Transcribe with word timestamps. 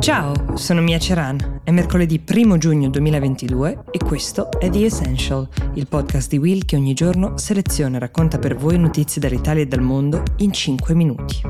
Ciao, 0.00 0.56
sono 0.56 0.80
Mia 0.80 0.98
Ceran. 0.98 1.60
È 1.62 1.70
mercoledì 1.70 2.24
1 2.26 2.56
giugno 2.56 2.88
2022 2.88 3.84
e 3.90 3.98
questo 3.98 4.50
è 4.58 4.70
The 4.70 4.86
Essential, 4.86 5.46
il 5.74 5.88
podcast 5.88 6.30
di 6.30 6.38
Will 6.38 6.64
che 6.64 6.74
ogni 6.74 6.94
giorno 6.94 7.36
seleziona 7.36 7.98
e 7.98 8.00
racconta 8.00 8.38
per 8.38 8.56
voi 8.56 8.78
notizie 8.78 9.20
dall'Italia 9.20 9.62
e 9.62 9.66
dal 9.66 9.82
mondo 9.82 10.22
in 10.38 10.54
5 10.54 10.94
minuti. 10.94 11.42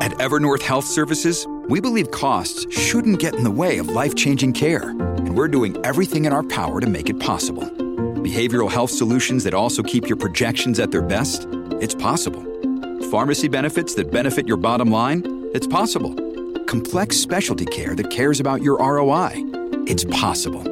At 0.00 0.20
Evernorth 0.20 0.68
Health 0.68 0.84
Services, 0.84 1.46
we 1.70 1.80
believe 1.80 2.10
costs 2.10 2.66
shouldn't 2.68 3.18
get 3.18 3.34
in 3.34 3.44
the 3.44 3.50
way 3.50 3.78
of 3.78 3.88
life-changing 3.88 4.52
care, 4.52 4.90
and 4.90 5.34
we're 5.34 5.48
doing 5.48 5.74
everything 5.86 6.26
in 6.26 6.34
our 6.34 6.44
power 6.46 6.80
to 6.80 6.86
make 6.86 7.08
it 7.08 7.18
possible. 7.18 7.64
Behavioral 8.22 8.70
health 8.70 8.90
solutions 8.90 9.42
that 9.44 9.54
also 9.54 9.82
keep 9.82 10.06
your 10.06 10.18
projections 10.18 10.78
at 10.78 10.90
their 10.90 11.02
best? 11.02 11.48
It's 11.80 11.94
possible 11.94 12.53
Pharmacy 13.10 13.48
benefits 13.48 13.94
that 13.94 14.10
benefit 14.10 14.48
your 14.48 14.56
bottom 14.56 14.90
line? 14.90 15.50
It's 15.52 15.66
possible. 15.66 16.14
Complex 16.64 17.16
specialty 17.16 17.66
care 17.66 17.94
that 17.94 18.10
cares 18.10 18.40
about 18.40 18.62
your 18.62 18.78
ROI? 18.78 19.32
It's 19.86 20.04
possible. 20.04 20.62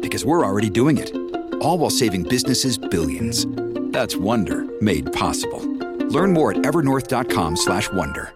Because 0.00 0.24
we're 0.24 0.44
already 0.44 0.68
doing 0.68 0.98
it. 0.98 1.14
All 1.60 1.78
while 1.78 1.90
saving 1.90 2.24
businesses 2.24 2.76
billions. 2.76 3.46
That's 3.92 4.16
Wonder 4.16 4.66
made 4.80 5.12
possible. 5.12 5.62
Learn 6.08 6.32
more 6.32 6.50
at 6.52 6.58
evernorth.com/slash-wonder. 6.58 8.32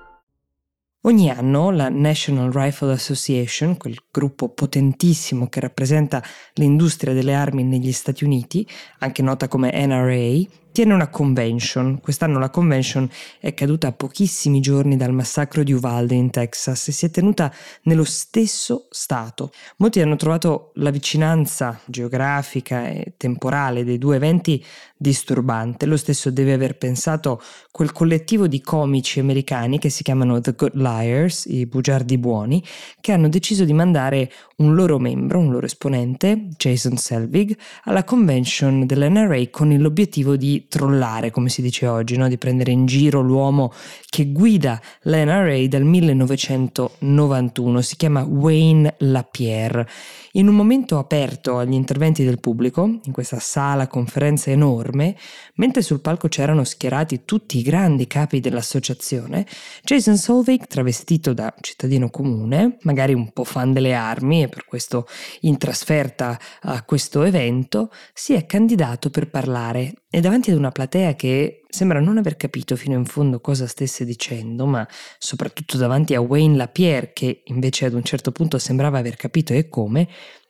Ogni 1.03 1.31
anno 1.31 1.71
la 1.71 1.89
National 1.89 2.53
Rifle 2.53 2.93
Association, 2.93 3.79
quel 3.79 3.97
gruppo 4.11 4.51
potentissimo 4.51 5.49
che 5.49 5.61
rappresenta 5.61 6.23
l'industria 6.55 7.15
delle 7.15 7.35
armi 7.35 7.65
negli 7.65 7.91
Stati 7.91 8.23
Uniti, 8.25 8.67
anche 8.99 9.23
nota 9.23 9.49
come 9.49 9.71
NRA, 9.73 10.47
tiene 10.73 10.95
una 10.95 11.09
convention. 11.09 12.01
Quest'anno 12.01 12.39
la 12.39 12.51
convention 12.51 13.09
è 13.39 13.55
caduta 13.55 13.89
a 13.89 13.93
pochissimi 13.93 14.61
giorni 14.61 14.97
dal 14.97 15.13
massacro 15.13 15.63
di 15.63 15.73
Uvalde 15.73 16.15
in 16.15 16.31
Texas 16.31 16.89
e 16.89 16.93
si 16.93 17.07
è 17.07 17.11
tenuta 17.11 17.53
nello 17.83 18.05
stesso 18.05 18.87
stato. 18.91 19.53
Molti 19.77 20.01
hanno 20.01 20.17
trovato 20.17 20.73
la 20.75 20.91
vicinanza 20.91 21.81
geografica 21.87 22.89
e 22.89 23.15
temporale 23.17 23.85
dei 23.85 23.99
due 23.99 24.17
eventi 24.17 24.65
disturbante. 24.97 25.87
Lo 25.87 25.97
stesso 25.97 26.31
deve 26.31 26.53
aver 26.53 26.77
pensato 26.77 27.41
quel 27.71 27.91
collettivo 27.91 28.47
di 28.47 28.61
comici 28.61 29.19
americani 29.19 29.79
che 29.79 29.89
si 29.89 30.03
chiamano 30.03 30.41
The 30.41 30.53
Good 30.53 30.75
Liars, 30.75 31.47
i 31.47 31.65
bugiardi 31.65 32.19
buoni, 32.19 32.63
che 33.01 33.13
hanno 33.13 33.29
deciso 33.31 33.65
di 33.65 33.73
mandare 33.73 34.31
un 34.57 34.75
loro 34.75 34.99
membro, 34.99 35.39
un 35.39 35.51
loro 35.51 35.65
esponente, 35.65 36.49
Jason 36.57 36.99
Selvig, 36.99 37.57
alla 37.85 38.05
convention 38.05 38.85
dell'NRA 38.85 39.49
con 39.51 39.75
l'obiettivo 39.75 40.37
di 40.37 40.60
trollare, 40.69 41.31
come 41.31 41.49
si 41.49 41.63
dice 41.63 41.87
oggi, 41.87 42.17
no? 42.17 42.29
di 42.29 42.39
prendere 42.39 42.71
in 42.71 42.87
giro 42.87 43.21
l'uomo 43.21 43.73
che 44.09 44.33
guida 44.33 44.81
l'NRA 45.03 45.67
dal 45.67 45.85
1991. 45.85 47.81
Si 47.81 47.97
chiama 47.97 48.23
Wayne 48.25 48.95
Lapierre. 48.99 49.89
In 50.35 50.47
un 50.47 50.55
momento 50.55 50.99
aperto 50.99 51.59
agli 51.59 51.73
interventi 51.73 52.25
del 52.25 52.39
pubblico, 52.39 52.85
in 52.85 53.13
questa 53.13 53.41
sala 53.41 53.89
conferenza 53.89 54.51
enorme, 54.51 55.17
mentre 55.55 55.83
sul 55.83 56.01
palco 56.01 56.29
c'erano 56.29 56.63
schierati 56.63 57.25
tutti 57.25 57.59
i 57.59 57.63
grandi 57.63 58.07
capi 58.07 58.39
dell'associazione, 58.39 59.45
Jason 59.83 60.17
Solveig, 60.17 60.67
travestito 60.69 61.33
da 61.33 61.53
cittadino 61.61 62.11
comune, 62.11 62.77
magari 62.83 63.13
un 63.13 63.33
po' 63.33 63.43
fan 63.43 63.73
delle 63.73 63.95
armi 63.95 64.43
e 64.43 64.49
per 64.49 64.65
questo 64.65 65.09
in 65.41 65.59
trasferta 65.59 66.39
a 66.63 66.83
questo 66.85 67.23
evento, 67.23 67.91
si 68.15 68.35
è 68.35 68.47
candidato 68.47 69.11
per 69.11 69.29
parlare 69.29 69.95
e 70.11 70.21
davanti 70.21 70.51
ad 70.51 70.57
una 70.57 70.73
platea 70.73 71.15
che 71.15 71.63
sembra 71.69 72.01
non 72.01 72.19
aver 72.19 72.37
capito 72.37 72.75
fino 72.75 72.97
in 72.97 73.05
fondo 73.05 73.41
cosa 73.41 73.69
stesse 73.69 74.05
dicendo, 74.05 74.67
ma 74.67 74.87
soprattutto 75.19 75.77
davanti 75.77 76.15
a 76.15 76.21
Wayne 76.21 76.57
Lapierre, 76.57 77.13
che 77.13 77.43
invece 77.45 77.85
ad 77.85 77.95
un 77.95 78.03
certo 78.03 78.33
punto 78.33 78.59
sembrava 78.59 78.99
aver 78.99 79.15
capito 79.15 79.53
e 79.53 79.69
come, 79.69 80.09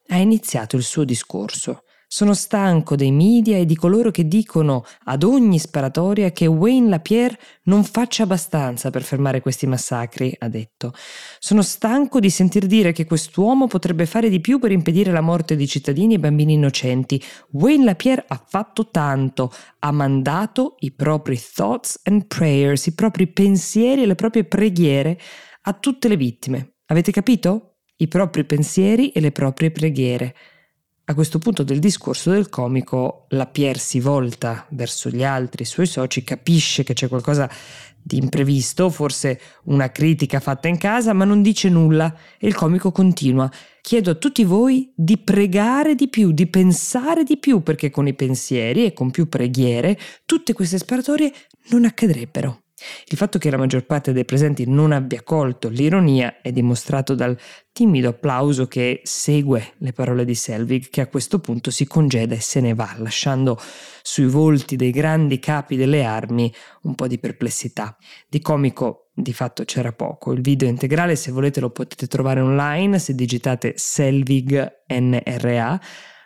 ha 0.09 0.17
iniziato 0.17 0.77
il 0.77 0.83
suo 0.83 1.05
discorso. 1.05 1.85
Sono 2.13 2.35
stanco 2.35 2.97
dei 2.97 3.13
media 3.13 3.57
e 3.57 3.65
di 3.65 3.77
coloro 3.77 4.11
che 4.11 4.27
dicono 4.27 4.85
ad 5.05 5.23
ogni 5.23 5.61
sparatoria 5.61 6.33
che 6.33 6.47
Wayne 6.47 6.89
Lapierre 6.89 7.39
non 7.67 7.85
faccia 7.85 8.25
abbastanza 8.25 8.91
per 8.91 9.05
fermare 9.05 9.41
questi 9.41 9.69
massacri, 9.69 10.35
ha 10.41 10.49
detto. 10.49 10.93
Sono 11.39 11.63
stanco 11.63 12.19
di 12.19 12.29
sentir 12.29 12.67
dire 12.67 12.91
che 12.91 13.05
quest'uomo 13.05 13.69
potrebbe 13.69 14.07
fare 14.07 14.29
di 14.29 14.41
più 14.41 14.59
per 14.59 14.73
impedire 14.73 15.13
la 15.13 15.21
morte 15.21 15.55
di 15.55 15.69
cittadini 15.69 16.15
e 16.15 16.19
bambini 16.19 16.55
innocenti. 16.55 17.23
Wayne 17.53 17.85
Lapierre 17.85 18.25
ha 18.27 18.45
fatto 18.45 18.89
tanto, 18.91 19.53
ha 19.79 19.93
mandato 19.93 20.75
i 20.81 20.91
propri 20.91 21.41
thoughts 21.41 22.01
and 22.03 22.27
prayers, 22.27 22.87
i 22.87 22.95
propri 22.95 23.29
pensieri 23.29 24.03
e 24.03 24.07
le 24.07 24.17
proprie 24.17 24.43
preghiere 24.43 25.17
a 25.63 25.75
tutte 25.75 26.09
le 26.09 26.17
vittime. 26.17 26.73
Avete 26.87 27.13
capito? 27.13 27.77
I 27.99 28.09
propri 28.09 28.45
pensieri 28.45 29.11
e 29.11 29.21
le 29.21 29.31
proprie 29.31 29.71
preghiere. 29.71 30.35
A 31.11 31.15
questo 31.15 31.41
punto 31.41 31.65
del 31.65 31.81
discorso 31.81 32.31
del 32.31 32.49
comico, 32.49 33.25
la 33.31 33.47
Pierre 33.47 33.81
si 33.81 33.99
volta 33.99 34.65
verso 34.71 35.11
gli 35.11 35.25
altri 35.25 35.65
suoi 35.65 35.87
soci, 35.87 36.23
capisce 36.23 36.85
che 36.85 36.93
c'è 36.93 37.09
qualcosa 37.09 37.51
di 38.01 38.19
imprevisto, 38.19 38.91
forse 38.91 39.41
una 39.65 39.91
critica 39.91 40.39
fatta 40.39 40.69
in 40.69 40.79
casa, 40.79 41.13
ma 41.13 41.25
non 41.25 41.43
dice 41.43 41.69
nulla 41.69 42.17
e 42.39 42.47
il 42.47 42.55
comico 42.55 42.93
continua. 42.93 43.51
Chiedo 43.81 44.13
a 44.13 44.15
tutti 44.15 44.45
voi 44.45 44.93
di 44.95 45.19
pregare 45.19 45.97
di 45.97 46.07
più, 46.07 46.31
di 46.31 46.47
pensare 46.47 47.25
di 47.25 47.39
più, 47.39 47.65
perché 47.65 47.91
con 47.91 48.07
i 48.07 48.15
pensieri 48.15 48.85
e 48.85 48.93
con 48.93 49.11
più 49.11 49.29
preghiere 49.29 49.99
tutte 50.25 50.53
queste 50.53 50.79
sparatorie 50.79 51.33
non 51.71 51.87
accadrebbero. 51.87 52.67
Il 53.07 53.17
fatto 53.17 53.39
che 53.39 53.51
la 53.51 53.57
maggior 53.57 53.85
parte 53.85 54.13
dei 54.13 54.25
presenti 54.25 54.67
non 54.67 54.93
abbia 54.93 55.23
colto 55.23 55.69
l'ironia 55.69 56.41
è 56.41 56.53
dimostrato 56.53 57.15
dal 57.15 57.39
timido 57.73 58.09
applauso 58.09 58.67
che 58.67 59.01
segue 59.05 59.75
le 59.79 59.93
parole 59.93 60.25
di 60.25 60.35
Selvig, 60.35 60.89
che 60.89 61.01
a 61.01 61.07
questo 61.07 61.39
punto 61.39 61.71
si 61.71 61.87
congeda 61.87 62.35
e 62.35 62.41
se 62.41 62.61
ne 62.61 62.75
va, 62.75 62.95
lasciando 62.99 63.59
sui 64.03 64.27
volti 64.27 64.77
dei 64.77 64.91
grandi 64.91 65.39
capi 65.39 65.77
delle 65.77 66.05
armi 66.05 66.53
un 66.83 66.95
po' 66.95 67.07
di 67.07 67.19
perplessità. 67.19 67.97
Di 68.29 68.41
comico 68.41 69.11
di 69.15 69.33
fatto 69.33 69.65
c'era 69.65 69.93
poco. 69.93 70.33
Il 70.33 70.41
video 70.41 70.69
integrale, 70.69 71.17
se 71.17 71.31
volete, 71.31 71.61
lo 71.61 71.71
potete 71.71 72.07
trovare 72.07 72.41
online 72.41 72.99
se 72.99 73.15
digitate 73.15 73.75
Selvig 73.77 74.85
NRA, 74.89 75.81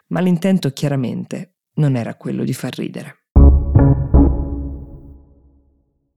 ma 0.08 0.20
l'intento 0.20 0.70
chiaramente 0.70 1.56
non 1.74 1.96
era 1.96 2.14
quello 2.14 2.44
di 2.44 2.52
far 2.52 2.74
ridere. 2.76 3.23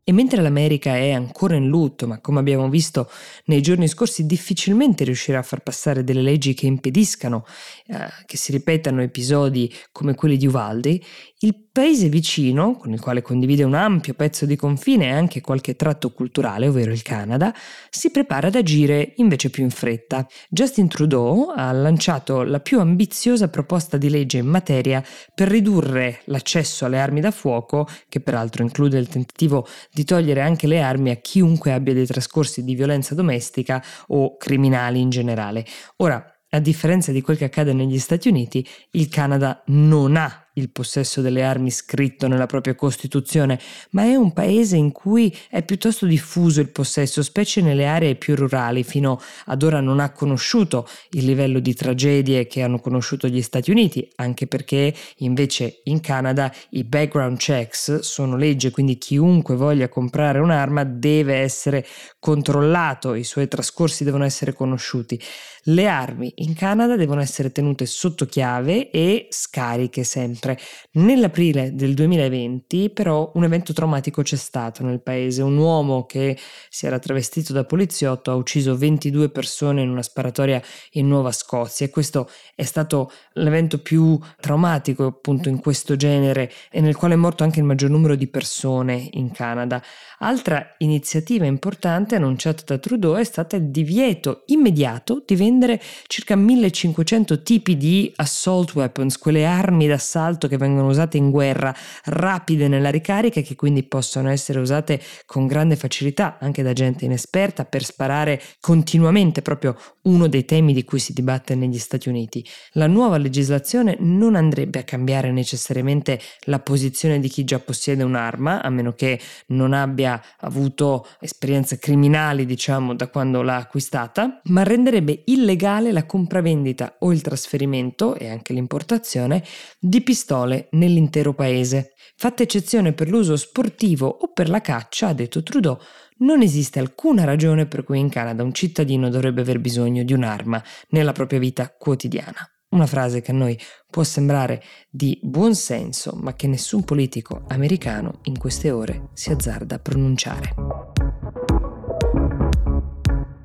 E 0.09 0.13
mentre 0.13 0.41
l'America 0.41 0.95
è 0.95 1.11
ancora 1.11 1.57
in 1.57 1.67
lutto, 1.67 2.07
ma 2.07 2.21
come 2.21 2.39
abbiamo 2.39 2.69
visto 2.69 3.11
nei 3.47 3.61
giorni 3.61 3.89
scorsi 3.89 4.25
difficilmente 4.25 5.03
riuscirà 5.03 5.39
a 5.39 5.43
far 5.43 5.59
passare 5.59 6.05
delle 6.05 6.21
leggi 6.21 6.53
che 6.53 6.65
impediscano 6.65 7.45
eh, 7.87 8.07
che 8.25 8.37
si 8.37 8.53
ripetano 8.53 9.01
episodi 9.01 9.69
come 9.91 10.15
quelli 10.15 10.37
di 10.37 10.47
Uvaldi, 10.47 11.03
il 11.39 11.66
paese 11.77 12.09
vicino, 12.09 12.75
con 12.75 12.91
il 12.91 12.99
quale 12.99 13.21
condivide 13.21 13.61
un 13.61 13.75
ampio 13.75 14.15
pezzo 14.15 14.47
di 14.47 14.55
confine 14.55 15.05
e 15.05 15.11
anche 15.11 15.41
qualche 15.41 15.75
tratto 15.75 16.11
culturale, 16.11 16.69
ovvero 16.69 16.91
il 16.91 17.03
Canada, 17.03 17.53
si 17.91 18.09
prepara 18.09 18.47
ad 18.47 18.55
agire 18.55 19.13
invece 19.17 19.51
più 19.51 19.61
in 19.61 19.69
fretta. 19.69 20.25
Justin 20.49 20.87
Trudeau 20.87 21.53
ha 21.55 21.71
lanciato 21.71 22.41
la 22.41 22.61
più 22.61 22.79
ambiziosa 22.79 23.49
proposta 23.49 23.97
di 23.97 24.09
legge 24.09 24.39
in 24.39 24.47
materia 24.47 25.03
per 25.35 25.49
ridurre 25.49 26.21
l'accesso 26.23 26.85
alle 26.85 26.99
armi 26.99 27.21
da 27.21 27.29
fuoco, 27.29 27.87
che 28.09 28.21
peraltro 28.21 28.63
include 28.63 28.97
il 28.97 29.07
tentativo 29.07 29.67
di 29.93 30.03
togliere 30.03 30.41
anche 30.41 30.65
le 30.65 30.81
armi 30.81 31.11
a 31.11 31.17
chiunque 31.17 31.73
abbia 31.73 31.93
dei 31.93 32.07
trascorsi 32.07 32.63
di 32.63 32.73
violenza 32.73 33.13
domestica 33.13 33.83
o 34.07 34.35
criminali 34.35 34.99
in 34.99 35.11
generale. 35.11 35.63
Ora, 35.97 36.25
a 36.49 36.59
differenza 36.59 37.11
di 37.11 37.21
quel 37.21 37.37
che 37.37 37.45
accade 37.45 37.73
negli 37.73 37.99
Stati 37.99 38.29
Uniti, 38.29 38.67
il 38.93 39.09
Canada 39.09 39.61
non 39.67 40.15
ha 40.15 40.46
il 40.57 40.69
possesso 40.69 41.21
delle 41.21 41.43
armi 41.43 41.71
scritto 41.71 42.27
nella 42.27 42.45
propria 42.45 42.75
Costituzione, 42.75 43.59
ma 43.91 44.03
è 44.03 44.15
un 44.15 44.33
paese 44.33 44.75
in 44.75 44.91
cui 44.91 45.35
è 45.49 45.63
piuttosto 45.63 46.05
diffuso 46.05 46.61
il 46.61 46.69
possesso, 46.69 47.23
specie 47.23 47.61
nelle 47.61 47.85
aree 47.85 48.15
più 48.15 48.35
rurali. 48.35 48.83
Fino 48.83 49.19
ad 49.45 49.63
ora 49.63 49.79
non 49.79 49.99
ha 49.99 50.11
conosciuto 50.11 50.87
il 51.11 51.25
livello 51.25 51.59
di 51.59 51.73
tragedie 51.73 52.47
che 52.47 52.61
hanno 52.61 52.79
conosciuto 52.79 53.27
gli 53.27 53.41
Stati 53.41 53.71
Uniti, 53.71 54.07
anche 54.15 54.47
perché 54.47 54.93
invece 55.17 55.81
in 55.85 56.01
Canada 56.01 56.53
i 56.71 56.83
background 56.83 57.37
checks 57.37 57.99
sono 57.99 58.35
legge, 58.35 58.71
quindi 58.71 58.97
chiunque 58.97 59.55
voglia 59.55 59.89
comprare 59.89 60.39
un'arma 60.39 60.83
deve 60.83 61.35
essere 61.35 61.85
controllato, 62.19 63.13
i 63.13 63.23
suoi 63.23 63.47
trascorsi 63.47 64.03
devono 64.03 64.23
essere 64.23 64.53
conosciuti. 64.53 65.21
Le 65.69 65.87
armi 65.87 66.31
in 66.37 66.53
Canada 66.53 66.95
devono 66.95 67.19
essere 67.19 67.51
tenute 67.51 67.85
sotto 67.85 68.25
chiave 68.25 68.89
e 68.89 69.27
scariche 69.29 70.05
sempre 70.05 70.46
Inoltre, 70.47 70.59
nell'aprile 70.93 71.75
del 71.75 71.93
2020, 71.93 72.89
però, 72.91 73.31
un 73.35 73.43
evento 73.43 73.73
traumatico 73.73 74.21
c'è 74.21 74.35
stato 74.35 74.83
nel 74.83 75.01
paese. 75.01 75.41
Un 75.41 75.57
uomo 75.57 76.05
che 76.05 76.37
si 76.69 76.85
era 76.85 76.99
travestito 76.99 77.51
da 77.53 77.65
poliziotto 77.65 78.31
ha 78.31 78.35
ucciso 78.35 78.77
22 78.77 79.29
persone 79.29 79.81
in 79.81 79.89
una 79.89 80.01
sparatoria 80.01 80.61
in 80.91 81.07
Nuova 81.07 81.31
Scozia 81.31 81.85
e 81.85 81.89
questo 81.89 82.29
è 82.55 82.63
stato 82.63 83.11
l'evento 83.33 83.79
più 83.79 84.17
traumatico 84.39 85.05
appunto 85.05 85.49
in 85.49 85.59
questo 85.59 85.95
genere 85.95 86.51
e 86.71 86.79
nel 86.79 86.95
quale 86.95 87.15
è 87.15 87.17
morto 87.17 87.43
anche 87.43 87.59
il 87.59 87.65
maggior 87.65 87.89
numero 87.89 88.15
di 88.15 88.27
persone 88.27 89.09
in 89.11 89.31
Canada. 89.31 89.81
Altra 90.19 90.75
iniziativa 90.79 91.45
importante 91.45 92.15
annunciata 92.15 92.63
da 92.65 92.77
Trudeau 92.77 93.15
è 93.15 93.23
stata 93.23 93.55
il 93.55 93.69
divieto 93.69 94.43
immediato 94.47 95.23
di 95.25 95.35
vendere 95.35 95.81
circa 96.07 96.35
1500 96.35 97.43
tipi 97.43 97.77
di 97.77 98.11
assault 98.15 98.73
weapons, 98.73 99.17
quelle 99.17 99.45
armi 99.45 99.87
d'assalto 99.87 100.36
che 100.45 100.57
vengono 100.57 100.89
usate 100.89 101.17
in 101.17 101.31
guerra, 101.31 101.73
rapide 102.05 102.67
nella 102.67 102.91
ricarica 102.91 103.39
e 103.39 103.43
che 103.43 103.55
quindi 103.55 103.81
possono 103.81 104.29
essere 104.29 104.59
usate 104.59 105.01
con 105.25 105.47
grande 105.47 105.75
facilità 105.75 106.37
anche 106.39 106.61
da 106.61 106.73
gente 106.73 107.05
inesperta 107.05 107.65
per 107.65 107.83
sparare 107.83 108.39
continuamente, 108.59 109.41
proprio 109.41 109.75
uno 110.03 110.27
dei 110.27 110.45
temi 110.45 110.73
di 110.73 110.83
cui 110.83 110.99
si 110.99 111.13
dibatte 111.13 111.55
negli 111.55 111.79
Stati 111.79 112.09
Uniti. 112.09 112.45
La 112.73 112.87
nuova 112.87 113.17
legislazione 113.17 113.95
non 113.99 114.35
andrebbe 114.35 114.79
a 114.79 114.83
cambiare 114.83 115.31
necessariamente 115.31 116.19
la 116.41 116.59
posizione 116.59 117.19
di 117.19 117.29
chi 117.29 117.43
già 117.43 117.59
possiede 117.59 118.03
un'arma, 118.03 118.61
a 118.61 118.69
meno 118.69 118.93
che 118.93 119.19
non 119.47 119.73
abbia 119.73 120.21
avuto 120.39 121.07
esperienze 121.19 121.79
criminali, 121.79 122.45
diciamo, 122.45 122.93
da 122.93 123.07
quando 123.07 123.41
l'ha 123.41 123.55
acquistata, 123.55 124.41
ma 124.45 124.63
renderebbe 124.63 125.23
illegale 125.25 125.91
la 125.91 126.05
compravendita 126.05 126.97
o 126.99 127.11
il 127.11 127.21
trasferimento 127.21 128.15
e 128.15 128.29
anche 128.29 128.53
l'importazione 128.53 129.43
di 129.79 130.01
pistole 130.27 130.67
nell'intero 130.71 131.33
paese. 131.33 131.93
Fatta 132.17 132.43
eccezione 132.43 132.91
per 132.91 133.09
l'uso 133.09 133.37
sportivo 133.37 134.07
o 134.07 134.31
per 134.33 134.49
la 134.49 134.59
caccia, 134.59 135.07
ha 135.07 135.13
detto 135.13 135.41
Trudeau, 135.41 135.77
non 136.17 136.41
esiste 136.41 136.79
alcuna 136.79 137.23
ragione 137.23 137.65
per 137.65 137.83
cui 137.83 137.99
in 137.99 138.09
Canada 138.09 138.43
un 138.43 138.53
cittadino 138.53 139.09
dovrebbe 139.09 139.41
aver 139.41 139.59
bisogno 139.59 140.03
di 140.03 140.13
un'arma 140.13 140.61
nella 140.89 141.13
propria 141.13 141.39
vita 141.39 141.69
quotidiana. 141.69 142.49
Una 142.69 142.87
frase 142.87 143.21
che 143.21 143.31
a 143.31 143.35
noi 143.35 143.57
può 143.89 144.03
sembrare 144.03 144.61
di 144.89 145.17
buon 145.23 145.55
senso, 145.55 146.17
ma 146.19 146.33
che 146.33 146.47
nessun 146.47 146.83
politico 146.83 147.43
americano 147.47 148.19
in 148.23 148.37
queste 148.37 148.71
ore 148.71 149.09
si 149.13 149.31
azzarda 149.31 149.75
a 149.75 149.79
pronunciare. 149.79 150.53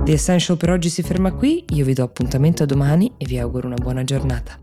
The 0.03 0.13
Essential 0.13 0.57
per 0.57 0.71
oggi 0.71 0.89
si 0.89 1.03
ferma 1.03 1.33
qui, 1.33 1.65
io 1.69 1.85
vi 1.85 1.93
do 1.93 2.03
appuntamento 2.03 2.65
a 2.65 2.67
domani 2.67 3.13
e 3.19 3.27
vi 3.27 3.39
auguro 3.39 3.69
una 3.69 3.77
buona 3.77 4.03
giornata. 4.03 4.62